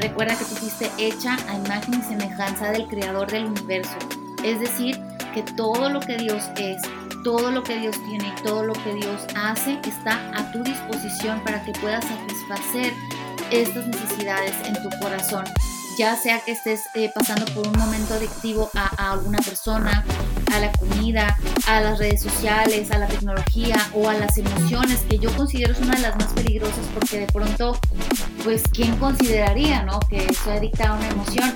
[0.00, 3.96] Recuerda que tú fuiste hecha a imagen y semejanza del creador del universo.
[4.44, 5.00] Es decir,
[5.34, 6.80] que todo lo que Dios es,
[7.24, 11.40] todo lo que Dios tiene y todo lo que Dios hace está a tu disposición
[11.40, 12.92] para que puedas satisfacer
[13.50, 15.44] estas necesidades en tu corazón.
[15.98, 20.04] ya sea que estés eh, pasando por un momento adictivo a, a, alguna persona,
[20.54, 21.36] a la comida,
[21.66, 25.80] a las redes sociales, a la tecnología o a las emociones, que yo considero es
[25.80, 27.78] una de las más peligrosas porque de pronto,
[28.44, 29.98] pues, ¿quién consideraría, no?
[30.08, 31.52] Que soy adicta a una emoción,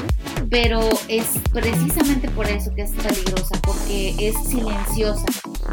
[0.50, 5.26] pero es precisamente por eso que es peligrosa, porque es silenciosa,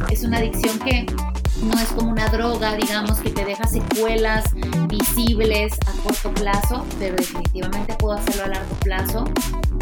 [0.09, 1.05] es una adicción que
[1.63, 4.45] no es como una droga, digamos, que te deja secuelas
[4.88, 9.26] visibles a corto plazo, pero definitivamente puedo hacerlo a largo plazo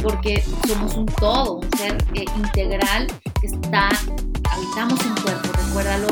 [0.02, 3.08] porque somos un todo, un ser eh, integral
[3.44, 3.90] que está,
[4.52, 6.08] habitamos un cuerpo, recuérdalo,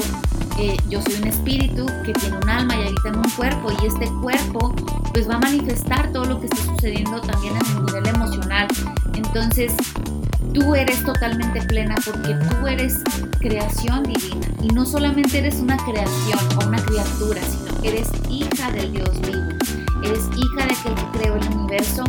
[0.60, 3.86] eh, yo soy un espíritu que tiene un alma y habita en un cuerpo y
[3.86, 4.76] este cuerpo
[5.14, 8.68] pues va a manifestar todo lo que está sucediendo también a nivel emocional.
[9.16, 9.74] Entonces,
[10.54, 13.02] tú eres totalmente plena porque tú eres
[13.40, 14.48] creación divina.
[14.62, 19.22] Y no solamente eres una creación o una criatura, sino que eres hija del Dios
[19.22, 19.48] vivo,
[20.04, 22.04] eres hija de aquel que creó el universo.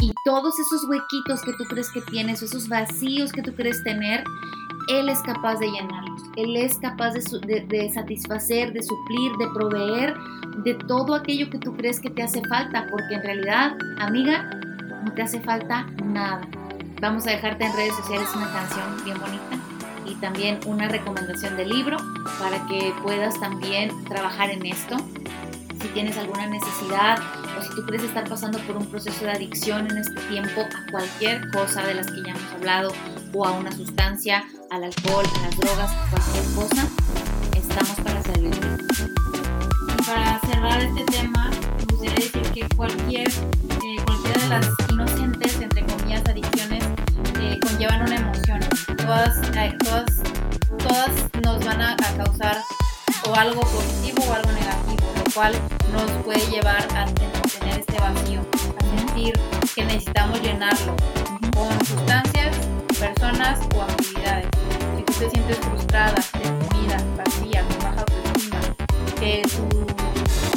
[0.00, 4.24] Y todos esos huequitos que tú crees que tienes, esos vacíos que tú crees tener,
[4.90, 10.16] Él es capaz de llenarlos, Él es capaz de, de, satisfacer, de suplir, de proveer
[10.64, 14.50] de todo aquello que tú crees que te hace falta, porque en realidad, amiga,
[15.04, 16.40] no te hace falta nada.
[17.00, 19.58] Vamos a dejarte en redes sociales una canción bien bonita
[20.06, 21.96] y también una recomendación de libro
[22.40, 24.96] para que puedas también trabajar en esto.
[25.80, 27.20] Si tienes alguna necesidad
[27.56, 30.90] o si tú crees estar pasando por un proceso de adicción en este tiempo a
[30.90, 32.92] cualquier cosa de las que ya hemos hablado
[33.32, 36.88] o a una sustancia, al alcohol, a las drogas, cualquier cosa,
[37.54, 38.66] estamos para servirte.
[39.88, 45.60] Y para cerrar este tema, me gustaría decir que cualquier, eh, cualquiera de las inocentes,
[45.60, 46.84] entre comillas, adicciones
[47.40, 48.60] eh, conllevan una emoción.
[48.96, 50.22] Todas, eh, todas,
[50.78, 51.10] todas
[51.42, 52.58] nos van a, a, causar
[53.28, 55.54] o algo positivo o algo negativo, lo cual
[55.92, 58.40] nos puede llevar a tener este vacío,
[58.78, 59.32] a sentir
[59.74, 60.96] que necesitamos llenarlo
[61.54, 62.56] con sustancias,
[63.00, 64.46] personas o actividades.
[64.96, 68.60] Si tú te sientes frustrada, deprimida, vacía, con baja autoestima,
[69.18, 69.86] que, tú,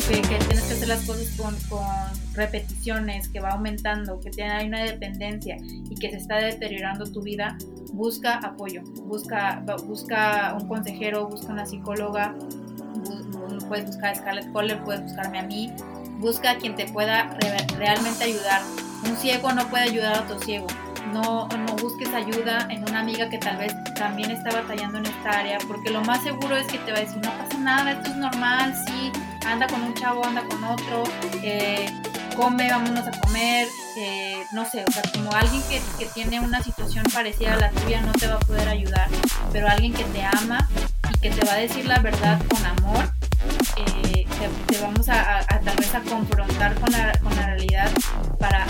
[0.08, 1.86] que, que, tienes que hacer las cosas con, con
[2.34, 7.22] repeticiones, que va aumentando, que tiene, hay una dependencia y que se está deteriorando tu
[7.22, 7.58] vida,
[7.94, 12.36] busca apoyo, busca, busca un consejero, busca una psicóloga,
[13.70, 15.72] puedes buscar a Scarlett Kohler, puedes buscarme a mí,
[16.20, 18.62] busca a quien te pueda re realmente ayudar.
[19.10, 20.68] Un ciego no puede ayudar a otro ciego.
[21.14, 21.48] No,
[21.80, 25.92] busques ayuda en una amiga que tal vez también está batallando en esta área, porque
[25.92, 28.74] lo más seguro es que te va a decir, no pasa nada, esto es normal,
[28.88, 29.12] sí,
[29.46, 31.04] anda con un chavo, anda con otro,
[31.44, 31.86] eh,
[32.36, 36.64] come, vámonos a comer, eh, no sé, o sea, como alguien que, que, tiene una
[36.64, 39.08] situación parecida a la tuya no te va a poder ayudar,
[39.52, 40.68] pero alguien que te ama
[41.14, 43.06] y que te va a decir la verdad con amor,
[43.78, 44.26] eh,
[44.68, 47.92] te, vamos a, a, tal vez a confrontar con la, con la realidad
[48.40, 48.66] para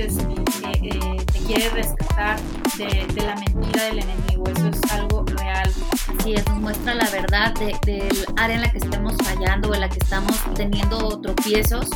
[0.00, 2.38] corazón de Dios es, eh, te quiere rescatar
[2.76, 5.70] de, de la mentira del enemigo, eso es algo real.
[6.18, 9.70] Así es, nos muestra la verdad del de, de área en la que estamos fallando
[9.70, 11.88] o en la que estamos teniendo tropiezos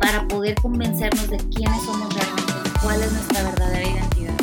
[0.00, 2.52] para poder convencernos de quiénes somos realmente,
[2.82, 4.34] cuál es nuestra verdadera identidad.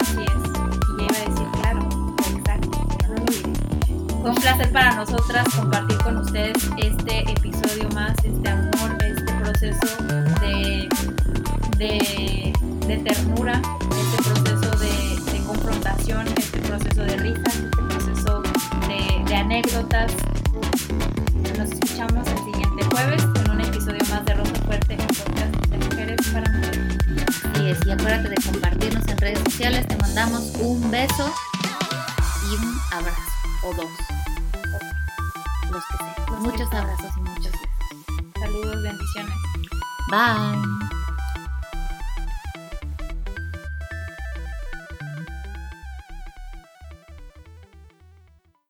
[0.00, 0.50] Así es,
[0.98, 1.88] y iba a decir, claro,
[2.36, 4.18] exacto, no lo.
[4.20, 10.02] Fue un placer para nosotras compartir con ustedes este episodio más, este amor, este proceso
[10.40, 10.88] de,
[11.78, 12.52] de,
[12.86, 18.42] de ternura, este proceso de, de confrontación, este proceso de risa, este proceso
[18.88, 20.12] de, de anécdotas.
[21.56, 25.78] Nos escuchamos el siguiente jueves en un episodio más de Rosa Fuerte, en podcast de
[25.78, 26.98] mujeres para mujeres.
[27.54, 29.86] Así es, y acuérdate de compartirnos en redes sociales.
[29.86, 31.32] Te mandamos un beso
[32.50, 33.22] y un abrazo,
[33.64, 33.90] o dos.
[35.70, 36.42] Los que sean.
[36.42, 38.32] Muchos abrazos y muchos besos.
[38.40, 39.34] Saludos, bendiciones.
[40.10, 40.77] Bye.